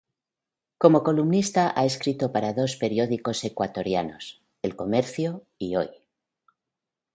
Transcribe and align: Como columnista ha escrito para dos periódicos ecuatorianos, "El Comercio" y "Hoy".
Como 0.81 1.03
columnista 1.07 1.63
ha 1.79 1.83
escrito 1.91 2.25
para 2.33 2.55
dos 2.59 2.71
periódicos 2.83 3.43
ecuatorianos, 3.51 4.23
"El 4.63 4.75
Comercio" 4.75 5.45
y 5.59 5.75
"Hoy". 5.75 5.91